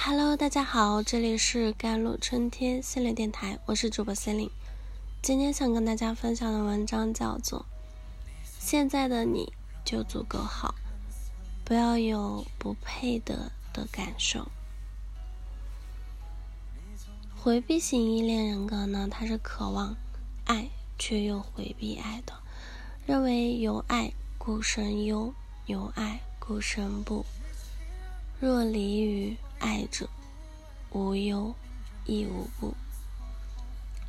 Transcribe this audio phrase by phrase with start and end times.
[0.00, 4.48] Hello，大家好，这里是甘露春天心灵电台，我是主播心灵。
[5.20, 7.58] 今天想跟大家分享的文章叫做
[8.60, 9.52] 《现在的你
[9.84, 10.76] 就足够好，
[11.64, 14.38] 不要有不配得的感受》。
[17.36, 19.96] 回避型依恋人格呢，他是渴望
[20.44, 22.32] 爱却又回避爱的，
[23.04, 25.34] 认为有爱故生忧，
[25.66, 27.26] 有爱故生怖。
[28.40, 30.08] 若离于爱者，
[30.90, 31.54] 无忧
[32.06, 32.74] 亦无怖。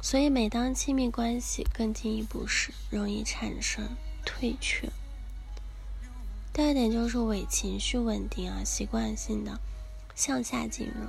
[0.02, 4.90] 所以，每当亲密关系更进一步时，容易产生退却。
[6.54, 9.60] 第二点就是伪情绪稳定啊，习惯性的
[10.16, 11.08] 向下进入，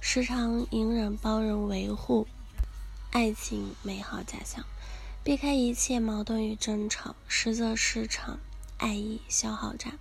[0.00, 2.26] 时常隐忍、包容、维护
[3.10, 4.64] 爱情美好假象，
[5.24, 8.38] 避开一切矛盾与争吵，实则是场
[8.78, 9.98] 爱意消耗战。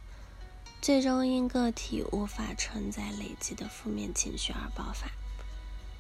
[0.81, 5.11] 最终因个体无法承载累积的负面情绪而爆发。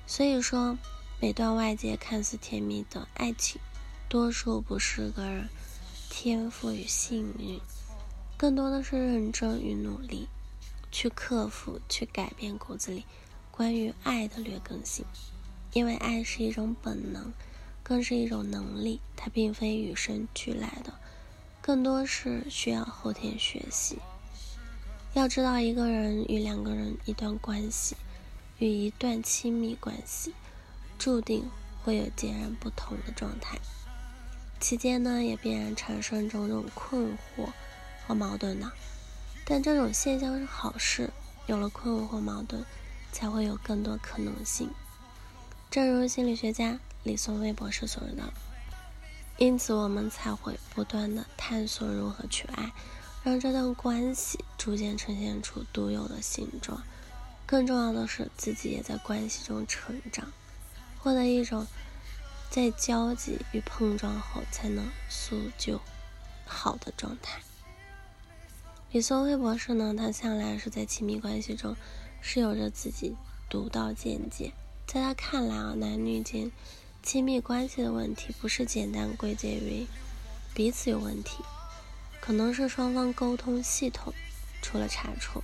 [0.07, 0.75] 所以说，
[1.19, 3.61] 每段外界看似甜蜜的爱情，
[4.09, 5.49] 多数不是个人
[6.09, 7.61] 天赋与幸运，
[8.35, 10.27] 更多的是认真与努力，
[10.91, 13.05] 去克服、去改变骨子里
[13.51, 15.05] 关于爱的劣根性。
[15.73, 17.31] 因为爱是一种本能，
[17.83, 20.95] 更是一种能力，它并非与生俱来的，
[21.61, 23.99] 更多是需要后天学习。
[25.13, 27.97] 要知道，一个人与两个人一段关系，
[28.59, 30.33] 与一段亲密关系，
[30.97, 31.51] 注定
[31.83, 33.59] 会有截然不同的状态。
[34.61, 37.49] 期间呢，也必然产生种种困惑
[38.07, 38.71] 和矛盾的。
[39.43, 41.09] 但这种现象是好事，
[41.45, 42.63] 有了困惑矛盾，
[43.11, 44.69] 才会有更多可能性。
[45.69, 48.31] 正如心理学家李松蔚博士所说的，
[49.37, 52.71] 因此我们才会不断的探索如何去爱。
[53.23, 56.81] 让这段关系逐渐呈现出独有的形状，
[57.45, 60.31] 更重要的是，自己也在关系中成长，
[60.97, 61.67] 获得一种
[62.49, 65.79] 在交集与碰撞后才能塑就
[66.45, 67.41] 好的状态。
[68.91, 71.75] 李松蔚博士呢，他向来是在亲密关系中
[72.21, 73.15] 是有着自己
[73.49, 74.51] 独到见解，
[74.87, 76.51] 在他看来啊，男女间
[77.03, 79.85] 亲密关系的问题不是简单归结于
[80.55, 81.43] 彼此有问题。
[82.31, 84.13] 可能是双方沟通系统
[84.61, 85.43] 出了差错，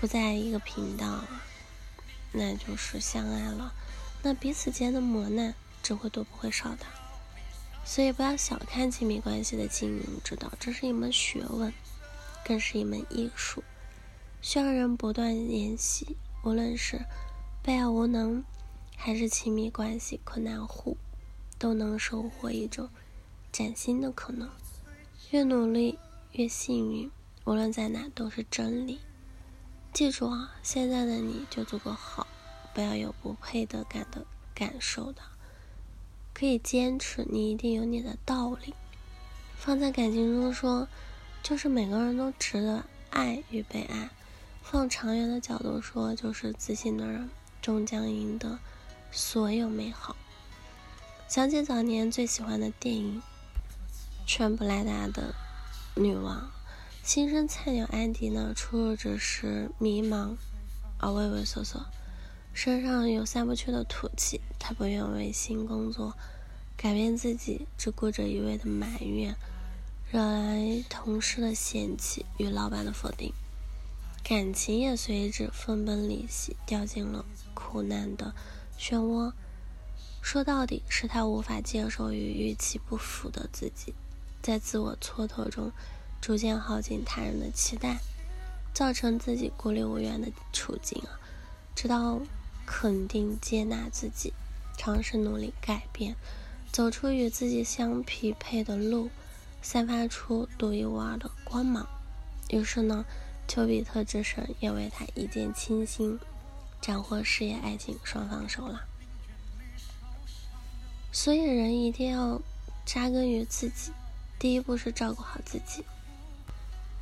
[0.00, 1.24] 不在一个频道，
[2.30, 3.74] 那就是相爱了，
[4.22, 6.86] 那彼此间的磨难只会多不会少的。
[7.84, 11.74] 所以不要小看亲密关系的经营之道，这是一门学问，
[12.44, 13.64] 更是一门艺术，
[14.40, 16.16] 需要人不断研习。
[16.44, 17.00] 无论是
[17.60, 18.44] 被爱无能，
[18.96, 20.96] 还是亲密关系困难户，
[21.58, 22.88] 都能收获一种
[23.50, 24.48] 崭新的可能。
[25.30, 25.98] 越努力
[26.32, 27.10] 越幸运，
[27.44, 28.98] 无论在哪都是真理。
[29.92, 32.26] 记住啊，现在的你就足够好，
[32.72, 34.24] 不要有不配得感的
[34.54, 35.20] 感受的。
[36.32, 38.72] 可以坚持，你一定有你的道理。
[39.54, 40.88] 放在感情中说，
[41.42, 44.08] 就是每个人都值得爱与被爱。
[44.62, 47.28] 放长远的角度说，就是自信的人
[47.60, 48.58] 终将赢得
[49.10, 50.16] 所有美好。
[51.28, 53.20] 想起早年最喜欢的电影。
[54.28, 55.34] 全布莱达的
[55.94, 56.50] 女王，
[57.02, 60.36] 新生菜鸟安迪呢，出入只是迷茫
[60.98, 61.86] 而畏畏缩缩，
[62.52, 64.42] 身上有散不去的土气。
[64.58, 66.14] 他不愿为新工作
[66.76, 69.34] 改变自己，只顾着一味的埋怨，
[70.12, 73.32] 惹来同事的嫌弃与老板的否定，
[74.22, 77.24] 感情也随之分崩离析，掉进了
[77.54, 78.34] 苦难的
[78.78, 79.32] 漩涡。
[80.20, 83.94] 说到底，是他无法接受与预期不符的自己。
[84.42, 85.72] 在自我蹉跎中，
[86.20, 87.98] 逐渐耗尽他人的期待，
[88.72, 91.18] 造成自己孤立无援的处境啊！
[91.74, 92.20] 直到
[92.66, 94.32] 肯定接纳自己，
[94.76, 96.16] 尝试努力改变，
[96.72, 99.10] 走出与自己相匹配的路，
[99.62, 101.86] 散发出独一无二的光芒。
[102.50, 103.04] 于是呢，
[103.46, 106.18] 丘比特之神也为他一见倾心，
[106.80, 108.86] 斩获事业爱情双方手了。
[111.12, 112.40] 所以，人一定要
[112.84, 113.92] 扎根于自己。
[114.38, 115.84] 第一步是照顾好自己。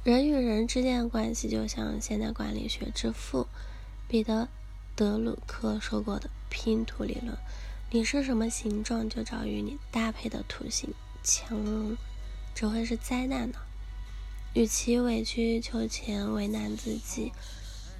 [0.04, 3.46] 人与人之间的关系，就像现代管理学之父
[4.08, 4.44] 彼得·
[4.94, 7.36] 德鲁克说过的拼图理论：
[7.90, 10.94] 你是什么形状，就找与你搭配的图形。
[11.22, 11.96] 强融
[12.54, 13.58] 只会是灾难的。
[14.54, 17.32] 与其委曲求全、为难自己，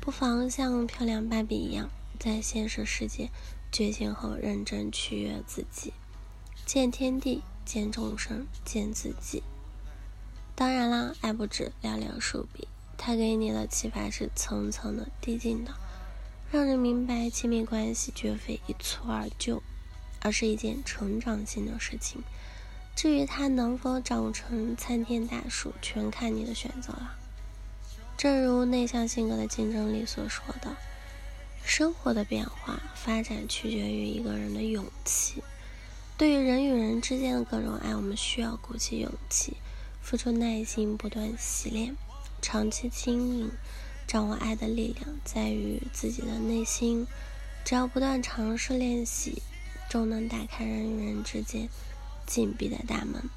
[0.01, 3.31] 不妨像漂亮芭比一样，在现实世界
[3.73, 5.93] 觉醒后，认真取悦自己，
[6.65, 7.43] 见天地。
[7.67, 9.43] 见众生，见自己。
[10.55, 12.67] 当然啦，爱不止寥寥数笔，
[12.97, 15.75] 它给你的启发是层层的递进的。
[16.51, 19.63] 让人明白亲密关系绝非一蹴而就，
[20.21, 22.23] 而是一件成长性的事情。
[22.95, 27.19] 至于它能否长成参天大树，全看你的选择了。
[28.17, 30.77] 正如内向性格的竞争力所说的
[31.63, 35.43] ：“生活的变化发展取决于一个人的勇气。
[36.19, 39.59] 对于人与人之间的各种爱，我们需要鼓起勇气，
[40.01, 41.95] 付出耐心，不断洗练，
[42.41, 43.51] 长期经营。
[44.07, 47.07] 掌握爱的力量在于自己的内心，
[47.65, 49.43] 只要不断尝试练习，
[49.91, 51.69] 就能打开人与人之间
[52.25, 53.29] 紧闭的大门。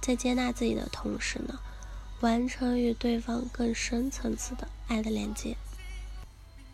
[0.00, 1.58] 在接纳自己的同时呢？”
[2.22, 5.56] 完成与对方更深层次的爱的连接。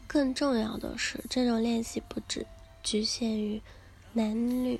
[0.06, 2.46] 更重要的是，这种练习不只
[2.82, 3.62] 局限于
[4.12, 4.78] 男女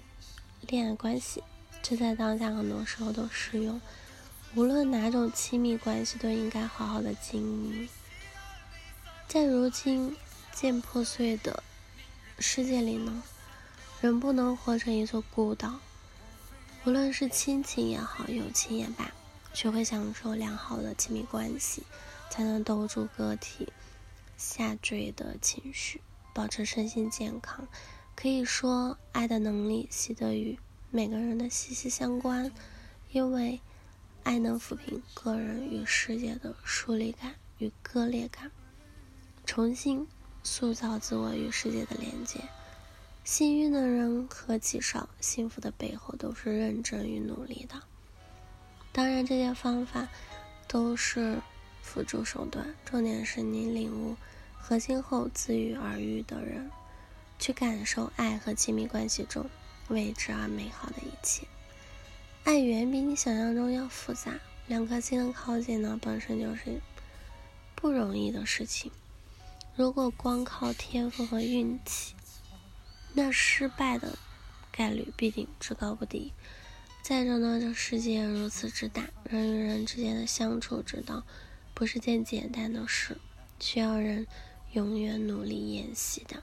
[0.67, 1.43] 恋爱关系，
[1.83, 3.81] 这在当下很多时候都适用。
[4.55, 7.89] 无论哪种亲密关系，都应该好好的经营。
[9.27, 10.17] 在如今
[10.53, 11.63] 渐破碎的
[12.39, 13.23] 世界里呢，
[14.01, 15.81] 人不能活成一座孤岛。
[16.85, 19.11] 无论是亲情也好，友情也罢。
[19.55, 21.83] 学会享受良好的亲密关系，
[22.31, 23.73] 才能兜住个体
[24.37, 26.01] 下坠的情绪，
[26.33, 27.67] 保持身心健康。
[28.21, 30.59] 可以说，爱的能力习得与
[30.91, 32.51] 每个人的息息相关，
[33.13, 33.61] 因为
[34.25, 38.51] 爱能抚平个人与世界的疏离感与割裂感，
[39.47, 40.05] 重新
[40.43, 42.41] 塑造自我与世界的连接。
[43.23, 47.81] 幸运的人何其少，幸福的背后都是认真与努力的。
[48.91, 50.09] 当然，这些方法
[50.67, 51.41] 都是
[51.83, 54.17] 辅助手段，重点是你领悟
[54.57, 56.69] 核心后自愈而愈的人，
[57.39, 59.49] 去感受爱和亲密关系中
[59.89, 61.47] 未知而美好的一切。
[62.45, 66.81] 爱远比你想象中要复杂，两颗心的靠近呢，本身就是
[67.75, 68.91] 不容易的事情。
[69.77, 72.15] 如果光靠天赋和运气，
[73.15, 74.19] 那失败的
[74.73, 76.33] 概率必定至高不低。
[77.03, 81.25] 再者呢，这世界如此之大，人与人之间的相处之道
[81.75, 83.19] 不是件简单的事，
[83.61, 84.27] 需要人
[84.73, 86.43] 永远努力演习的。